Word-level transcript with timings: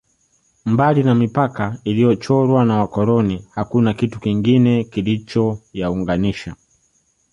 Mbali 0.65 1.03
na 1.03 1.15
mipaka 1.15 1.77
iliyochorwa 1.83 2.65
na 2.65 2.77
wakoloni 2.79 3.47
hakuna 3.51 3.93
kitu 3.93 4.19
kingine 4.19 4.83
kilichoyaunganisha 4.83 6.55